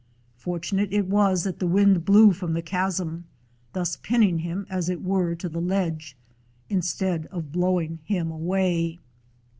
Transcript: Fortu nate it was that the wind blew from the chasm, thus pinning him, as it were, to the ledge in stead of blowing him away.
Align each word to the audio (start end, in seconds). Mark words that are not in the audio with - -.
Fortu 0.35 0.73
nate 0.77 0.91
it 0.91 1.05
was 1.07 1.43
that 1.43 1.59
the 1.59 1.67
wind 1.67 2.05
blew 2.05 2.31
from 2.33 2.53
the 2.53 2.63
chasm, 2.63 3.25
thus 3.73 3.97
pinning 3.97 4.39
him, 4.39 4.65
as 4.67 4.89
it 4.89 5.03
were, 5.03 5.35
to 5.35 5.47
the 5.47 5.61
ledge 5.61 6.17
in 6.71 6.81
stead 6.81 7.27
of 7.31 7.51
blowing 7.51 7.99
him 8.05 8.31
away. 8.31 8.97